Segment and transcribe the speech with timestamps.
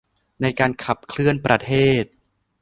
[0.41, 2.03] ในการขับเคลื่อนประเทศ